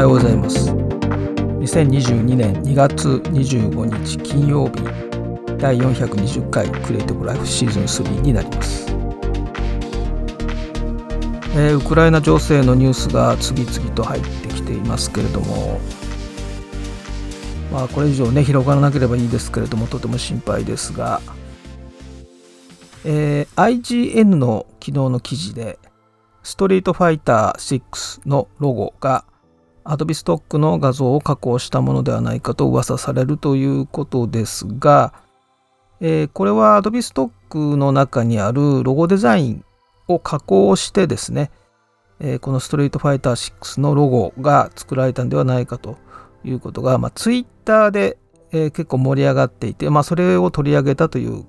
[0.00, 0.70] はようございます。
[0.70, 4.82] 2022年2月25日金曜日
[5.58, 8.90] 第420回クリエイティブライフシーズン3になります、
[11.54, 15.78] えー、ウクライナ情勢のニュースが次々と入ってきていますけれども
[17.70, 21.20] まあこれ以上ね広がらなければいいですけれどもとても心配ですが、
[23.04, 25.78] えー、IGN の昨日の記事で
[26.42, 29.26] ストリートファイター6のロゴが
[29.84, 35.12] Adobe ストックの画像を加工したものではないかと噂されるということですが、
[36.00, 39.64] えー、これは Adobe ストックの中にあるロゴデザイン
[40.08, 41.50] を加工してですね、
[42.20, 45.98] えー、このストリートファイター6のロゴが作られたんではないかと
[46.44, 48.18] いうことが、まあ、Twitter で、
[48.52, 51.44] えー、結構盛り上がっていて、まあ、それを取り上げたという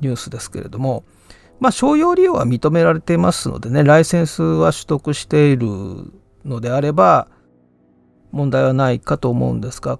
[0.00, 1.04] ニュースですけれども、
[1.60, 5.68] まあ、商用利用は認められていますのでね、ライセンスは取得している
[6.44, 7.28] のであれば、
[8.32, 9.98] 問題はないかと思うんですが、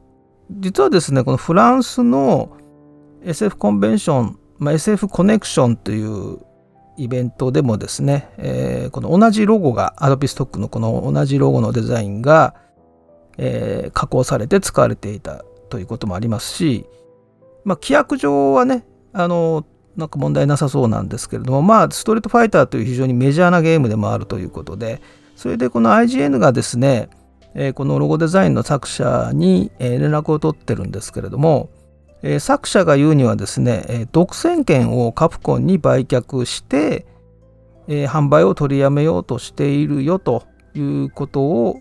[0.50, 2.56] 実はですね、このフランスの
[3.24, 6.39] SF コンベンション、まあ、SF コネクションという
[6.97, 12.55] イベントでもですね、えー、この同じロゴが、アドビストックのこの同じロゴのデザインが、
[13.39, 16.86] えー、加工されて使われていたということもありますし、
[17.64, 19.64] まあ、規約上はね、あの、
[19.96, 25.00] なんか問題なさそうなんですけれども、まあ、ストリートファイターという非常にメジャーなゲームでもあるということで、
[25.36, 27.08] それでこの IGN がですね、
[27.55, 31.70] えこのロゴデザインの作者に、え連絡を取ってるんですけれども、
[32.22, 37.06] え作者が言うにはですね、え独占権をカプコンに売却して、
[37.89, 41.80] え販売を取りやめようとしているよということを、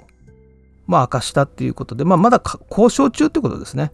[0.88, 3.92] まあ、明かしたっていうことで、まあ、まだ交渉中ということですね。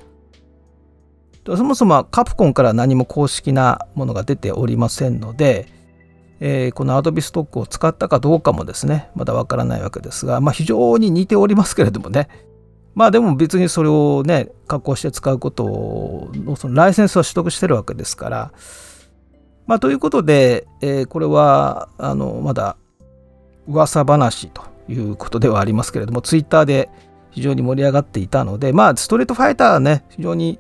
[1.56, 5.77] そもそもカプコンから何も公式なものが出ておりませんので、
[6.40, 12.28] えー、この Adobe ストックを使ったかどうかもですね、まだわからないわけですが、まあ、非常に似ておりますけれどもね、
[12.98, 18.52] まあでも別にそれをね、加工して使うことのそのライセンスは取得してるわけですから、
[19.68, 22.76] まあということで、えー、これはあのまだ
[23.68, 26.90] 噂話ということではありますけれども、ツイッターで
[27.30, 30.58] 非常に盛り上がっていたので、まあストリートファイターはね、非常に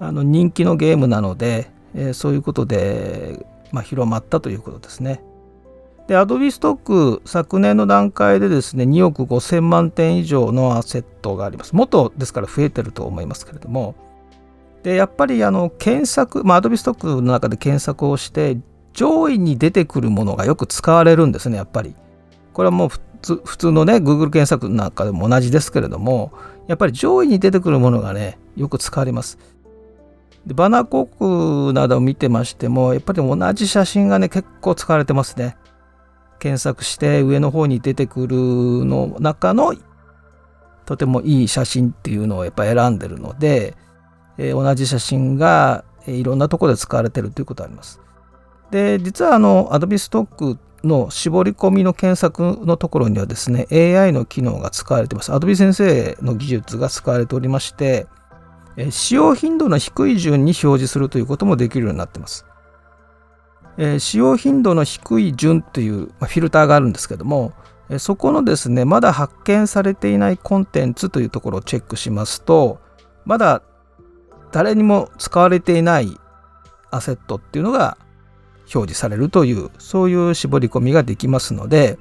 [0.00, 5.22] あの人気のゲームなので、えー、そういうことで、まあ、広まったということですね。
[6.06, 11.74] で、Adobe ストック、昨年の段階でですね、2億5000万点以上のアセットがあります。
[11.74, 13.94] もっとですから増えてると思いますけれども、
[14.82, 18.58] で、やっぱりあの検索、まあ、Adobe ストックの中で検索をして、
[18.92, 21.94] 上位に出てくるものがよく使われるんですね、やっぱり。
[22.52, 26.32] これはもう普通普通のね、Google 検索なんかでも同じですけれども、
[26.66, 29.38] やっぱり上位に出てくるものがね、よく使われます。
[30.46, 35.56] でバナー広告などを見てましてもやっぱり同じ写真がね結構使われてますね。
[36.38, 38.36] 検索して上の方に出てくる
[38.84, 39.74] の中の
[40.86, 43.76] とてもいい写真っていうのをやっぱ選んでるので、
[44.38, 48.00] えー、同じ写真がいろんなところで使われてるということがあります。
[48.72, 55.30] で実はあの Adobe ストックの絞り込みの検索のところにはですね AI の機能が使われてます。
[55.30, 58.08] Adobe 先生の技術が使われておりまして
[58.90, 62.46] 使用頻度の低い順に表示するということもできるようになってます。
[63.98, 67.52] 使用頻度の低い順というフィルターがあるんですけども、
[67.98, 72.80] そこのですね、まだ発見されていないコンテンツというところをチェックしますと、
[73.24, 73.62] まだ
[74.50, 76.18] 誰にも使われていない
[76.90, 77.96] アセットっていうのが
[78.74, 81.98] 表示されるという、そういう絞り込みができますので、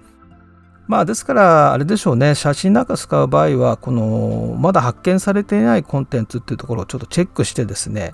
[0.91, 2.35] まあですからあれでしょうね。
[2.35, 8.13] 写真なんか使う場合はこのまだ発見されていないコンテンツっていうところをちょっとチェックしてですね。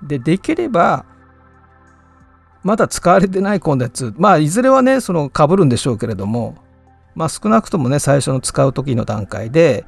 [0.00, 1.06] でできれば
[2.62, 4.14] まだ使われてないコンテンツ。
[4.16, 6.54] まあいずれはねその被るんでしょうけれども
[7.16, 9.84] まあ少なくともね最初の使う時の段階で、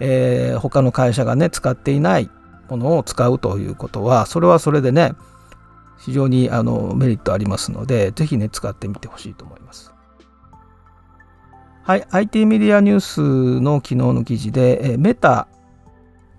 [0.00, 2.28] えー、他の会社がね使っていない
[2.68, 5.14] ものを使うということはそれはそれでね
[5.98, 9.89] 非常にあのメリットありますので是非ね使ってみてほしいと思います。
[11.82, 15.48] はい、IT メディアニュースの昨日の記事で、えメタ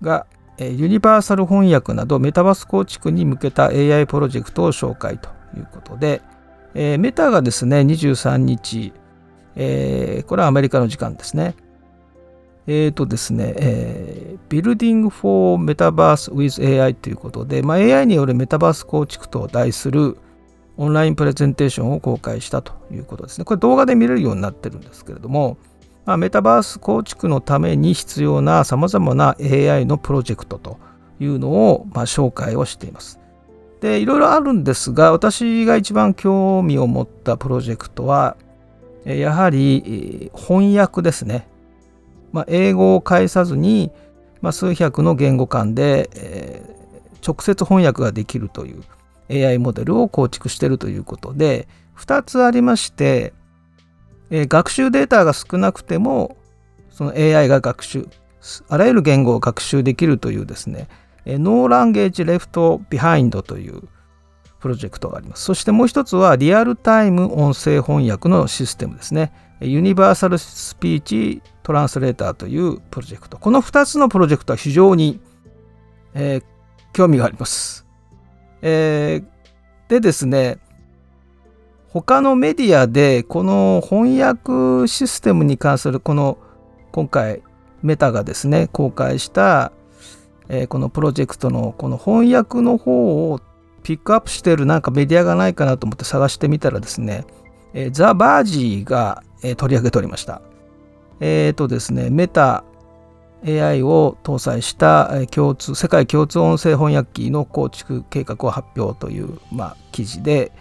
[0.00, 0.26] が
[0.58, 6.22] ユニバーサル翻訳などメタバース構築に向けた AI プロジェクトを紹介ということで、
[6.74, 8.92] えメタがですね、23日、
[9.56, 11.56] えー、これはアメリカの時間ですね。
[12.68, 20.16] えっ、ー、とですね、えー、Building for Metaverse with AI ということで、まあ、AI によるメタバース構築と題する
[20.82, 23.44] オンラインプレゼンテーションを公開したということですね。
[23.44, 25.56] これ動画で見れるようになってるんですけれども、
[26.04, 30.80] まあ、メタバース構築のために必要なさまざまな AI のプロジェクトと
[31.20, 33.20] いうのを、まあ、紹介をしています。
[33.80, 38.36] で、いろいろあるんですが、私が一番興味を持ったプロジェクトは、
[39.04, 41.46] やはり翻訳ですね。
[42.32, 43.92] まあ、英語を介さずに、
[44.40, 48.82] ま、数百の言語間で、えー、直接翻訳ができるという
[49.32, 53.32] AI モデルを構築しているということで2つありまして、
[54.30, 56.36] えー、学習データが少なくても
[56.90, 58.08] その AI が学習
[58.68, 60.88] あらゆる言語を学習できるというですね、
[61.26, 63.82] No Language Left Behind という
[64.60, 65.44] プロジェクトがあります。
[65.44, 69.32] そしてもう一つはリアルタイム音声翻訳のシステムですね。
[69.60, 73.38] ユニバーサルスピーチトランスレーターというプロジェクト。
[73.38, 75.20] この2つのプロジェクトは非常に、
[76.14, 76.42] えー、
[76.92, 77.81] 興味があります。
[78.62, 80.58] えー、でですね、
[81.92, 86.38] 他のメディアでこの翻訳システムに関するこの
[86.90, 87.42] 今回
[87.82, 89.72] メタがですね公開した、
[90.48, 93.40] えー、このプロジェクトのこの翻訳の方を
[93.82, 97.26] ピックアップしてるなんかメディアがないかなと思って探してみたらですね、
[97.74, 100.40] えー、ザ・バージーが、えー、取り上げておりました。
[101.20, 102.64] えっ、ー、とですね、メタ
[103.46, 110.52] AI を搭載した共通世界共通音声翻訳機の構築計画を発表という、まあ、記事で、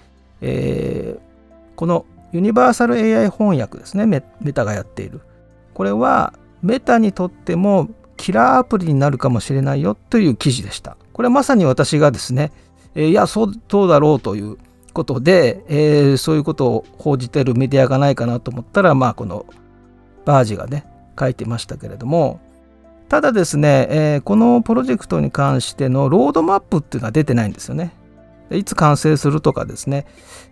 [0.41, 4.21] えー、このユニバーサル AI 翻訳ですねメ
[4.53, 5.21] タがやっている
[5.73, 10.95] これはメタにとってもキラーアプリになるかもしれないよという記事でした。
[11.11, 12.51] これはまさに私がですね、
[12.93, 14.57] えー、いやそうそうだろうという
[14.93, 19.45] ことで、えー、そういうことを報じてるメディアがないかなと思ったら、まあ、この
[20.25, 20.85] バージがね
[21.19, 22.39] 書いてましたけれども
[23.11, 27.93] ただですね、えー、このプロジェクトに関してのロードマップっていうのは出てないんですよね。
[28.51, 30.05] いつ完成するとかですね、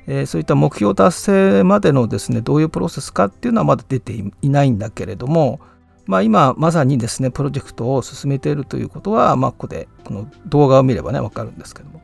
[0.08, 4.12] えー、そういった目標達成までのですねどういうプロセスかっていうのはまだ出て
[4.42, 5.62] いないんだけれども、
[6.06, 12.02] まあ、今まさにですねプロジェクトを進めているということは、まあ、ここでこの動画を見ればね分かるんですけども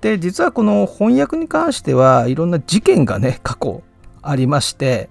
[0.00, 3.82] で実はこの翻訳に関してはいろんな事件がね過去
[4.22, 5.10] ありまして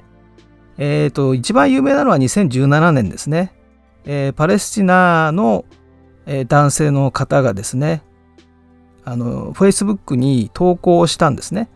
[0.79, 3.54] えっ、ー、と一番有名なのは2017年ですね、
[4.05, 5.65] えー、パレスチナの、
[6.25, 8.03] えー、男性の方がですね
[9.03, 11.69] あの Facebook に投稿したんですね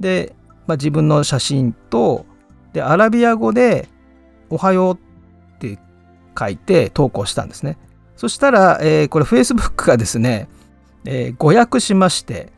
[0.00, 0.34] で、
[0.66, 2.26] まあ、自分の写真と
[2.72, 3.88] でアラビア語で
[4.48, 5.78] 「おはよう」って
[6.38, 7.76] 書いて投稿したんですね。
[8.16, 10.48] そしたら、えー、これ Facebook がですね、
[11.04, 12.52] えー、誤訳しまして、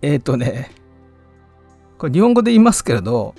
[0.00, 0.70] えっ、ー、とね、
[1.98, 3.34] これ日本語で言いますけれど、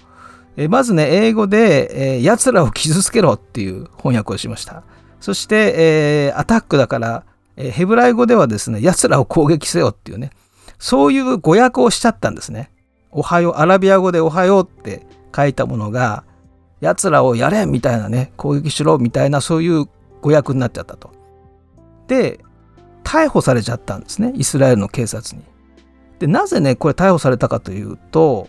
[0.57, 4.83] え、まずね、英語で、えー、奴らを傷つけろっていう翻訳をしました。
[5.19, 7.23] そして、えー、アタックだから、
[7.55, 10.31] えー、ヘブライ語ではですね、奴らを攻撃せよっていうね、
[10.79, 12.71] そういう誤訳をしちゃったんですね。
[13.11, 15.05] おはよう、アラビア語でおはようって
[15.35, 16.23] 書いたものが、
[16.81, 19.85] 奴らをやれみたいなね攻撃しろみたいなそういう
[20.21, 21.11] 誤訳になっちゃったと。
[22.07, 22.39] で
[23.03, 25.43] 逮捕されちゃったんですねイスラエルの警察に。
[26.19, 28.47] でなぜねこれ逮捕されたかというと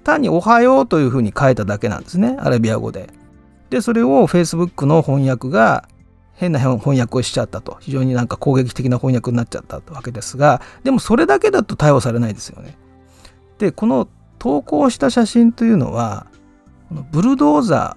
[0.00, 3.10] 単に「おはよう」というふうに書いただけなんですねアラビア語で。
[3.70, 5.88] でそれを Facebook の翻訳が
[6.34, 12.76] 変な翻訳をしちゃったと非常になんか攻撃的な翻訳になっちゃったわけですがでもそれだけだと逮捕されないですよね。
[13.58, 14.08] でこの
[14.38, 16.26] 投稿した写真というのは
[16.88, 17.96] このブルドーザ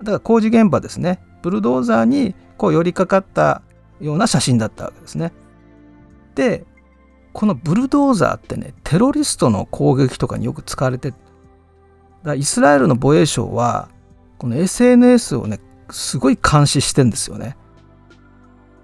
[0.00, 3.62] ーだから工事現場ですねブルドーザーにこう寄りかかった
[4.00, 5.32] ような写真だったわけですね。
[6.34, 6.64] で
[7.32, 11.16] このブルドーザーってねテロリストの攻撃とかによく使われてだ
[12.32, 13.88] イスラエルの防衛省は
[14.38, 17.56] この SNS をねすごい監視してんですよね。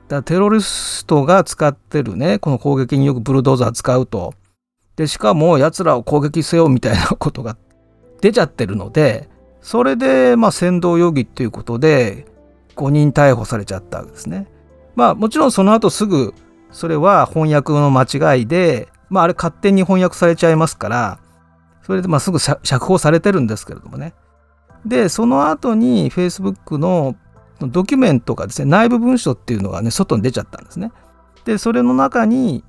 [0.08, 4.34] だからテロリストが使ってるねこの攻撃によくブルドーザー使うと
[4.96, 7.56] でしかも奴らを攻撃せよみたいなことが
[8.20, 9.28] 出ちゃってるので
[9.62, 12.26] それで、まあ、扇動容疑っていうことで
[12.76, 14.46] 5人逮捕されちゃったわけですね。
[14.96, 16.34] まあもちろんその後すぐ
[16.72, 21.18] それは翻訳の間違いで、まああれ勝手に翻訳されちゃいますから、
[21.82, 24.14] それでまあすぐ釈放されてるんですけれどもね。
[24.84, 27.16] で、その後に Facebook の
[27.60, 30.92] ドキュメントがですね、内部文書っていうのがね、外に出ちゃったんですね。
[31.44, 32.64] で、それの中に、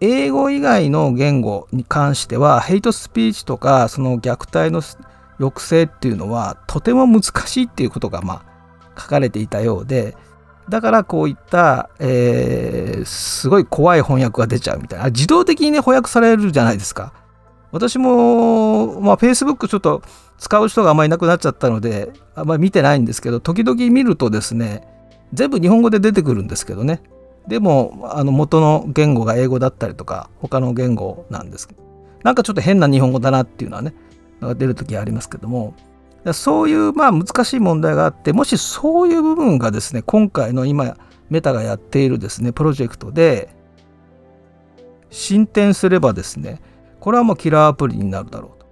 [0.00, 4.80] 英語以外の言語に関しては、ヘイトスピーチとか、その虐待の
[5.38, 10.16] 抑制っていうのはとても難しいっていうことがまあ書かれていたようで
[10.68, 17.14] だからこういった、えー、すごい怖い翻訳が出ちゃうみたいな自動的にね翻訳されるじゃないですか
[17.70, 20.02] 私も、まあ、Facebook ちょっと
[20.38, 24.86] 使う人があんまりいなくなっちゃったのであんまり見てないんですけど時々見るとですね
[25.32, 27.02] 全部日本語で出てくるんですけどね。
[27.46, 31.66] でもあの元の言語が英語だったりとか他の言語なんです
[32.22, 33.94] なんかちょっと変な日本語だなっていうのはね
[34.56, 35.74] 出る時ありますけども。
[36.34, 40.96] そういうまあ難しい問題があってもしそういう部分がですね今回の今
[41.30, 43.48] メタがやっているですねプロジェクトで
[45.10, 46.60] 進展すればですね
[47.00, 48.68] これはもうキラーアプリになるだろうと。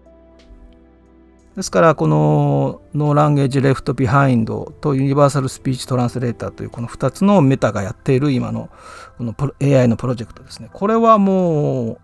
[1.56, 8.68] ですからこの No Language Left Behind と Universal Speech Translator というこの2つのメタがやっている今の
[9.16, 10.68] この AI のプロジェクトですね。
[10.72, 11.98] これはもう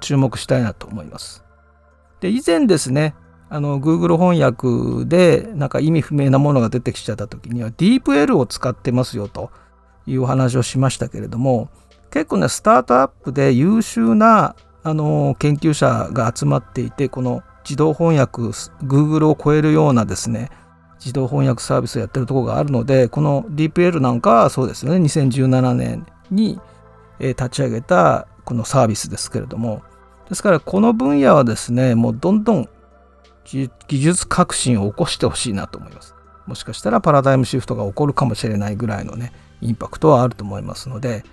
[0.00, 1.44] 注目したいなと思います。
[2.20, 3.14] で以前ですね
[3.48, 9.50] あの Google 翻訳でなんか意味不明なものが出てきちゃった時には DeepL を使ってますよと。
[10.08, 11.68] いうお話をしましたけれども
[12.10, 14.56] 結構ねスタートアップで優秀な
[14.88, 18.42] あの研究者が集まっていてこの自動翻訳
[18.84, 20.50] Google を超えるようなですね
[20.98, 26.58] 自動翻訳サービスをやってるところがあるのでこの DPL なんかはそうですよね2017年に
[27.20, 29.82] 立ち上げたこのサービスですけれども。
[30.28, 32.68] ですからこの分野はですねもうどんどん
[33.44, 36.14] 技術革新を起こしてほしいなと思います。
[36.46, 41.24] もしかしたらパラダイムシフトが起こるかもしれないぐらいのねインパクトはあると思いますので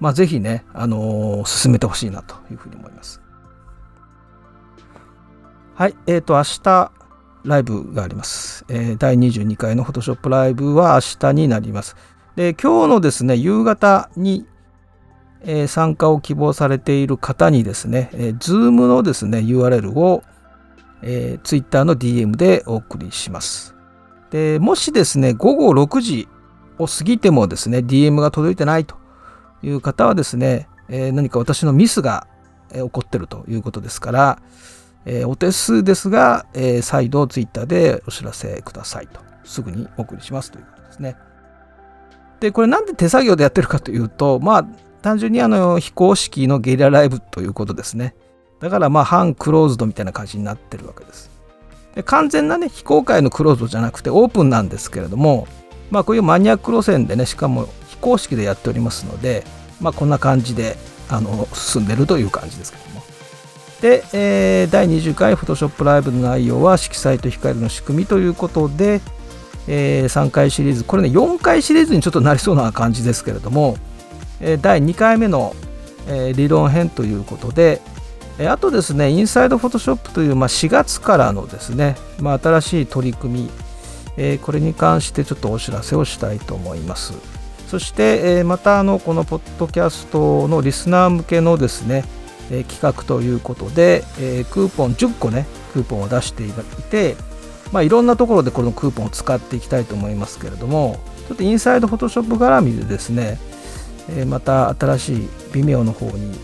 [0.00, 3.20] まあぜひね、あのー、進めてほしいなというふうに思います
[5.74, 6.90] はい、えっ、ー、と、明日、
[7.44, 8.64] ライブがあります。
[8.68, 11.94] えー、第22回の Photoshop ライブは明日になります。
[12.34, 14.44] で、今日のですね、夕方に、
[15.42, 20.24] えー、参加を希望されている方にですね、えー、Zoom のですね、URL を、
[21.02, 23.76] えー、Twitter の DM でお送りします。
[24.30, 26.28] で、もしですね、午後6時
[26.78, 28.96] を過ぎてもですね、DM が届いてないと
[29.62, 32.26] いう方はですね、えー、何か私のミスが
[32.72, 34.42] 起こってるということですから、
[35.04, 41.16] えー、お手数ですが、えー、再度ツイッターでお知らせくださいと、すぐにお送りしますということですね。
[42.40, 44.66] で、これなんで手作業でやってるかというと、まあ、
[45.02, 48.14] 単純にあの非公式のゲリラライブということですね。
[48.60, 51.30] だからまあ半クローズドみたいな感じになってるわけです。
[51.94, 55.46] で完全なね、非公開のクローズドじゃなくてオープンなんですけれども、
[55.90, 59.44] まあこういうマニアック路線でね、しかも非公式でやっておりますので、
[59.80, 60.76] まあこんな感じで
[61.08, 63.02] あの進んでるという感じですけども。
[63.80, 69.00] で、えー、第20回 Photoshop ライブの内容は色彩と光の仕組みということで、
[69.68, 73.76] えー、3回シリーズ、これね、4回シリーズにちょっとなりそうな感じですけれども、
[74.40, 75.54] えー、第2回目の、
[76.08, 77.80] えー、理論編ということで、
[78.40, 83.50] えあとですね、インサイド Photoshop という、まあ、4月からのですね、まあ、新しい取り組み、
[84.16, 87.37] えこれに関してちょっとお知らせをしたいと思います。
[87.68, 92.04] そして、えまたあのこのポッドキャストのリスナー向けのですね、
[92.50, 96.52] え企画ということで、えクーポン10個ねクーポンを出してい
[96.90, 97.16] て、
[97.72, 100.98] まあ、いろんなところでこのクーポンを使っていきたいと思いますけれども
[101.28, 103.38] ちょっとインサイドフォトショップ絡みでですね、
[104.16, 106.38] えまた新しい微妙の方に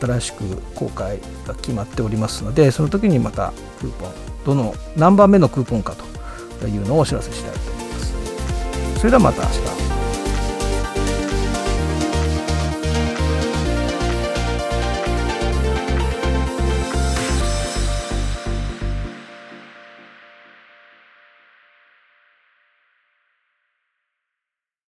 [0.00, 0.44] 新しく
[0.76, 5.96] 公開が決まっておりますのでその時にまたクーポンどの何番目のクーポンか
[6.60, 8.98] というのをお知らせしたいと思います。
[8.98, 9.89] それではまた明日。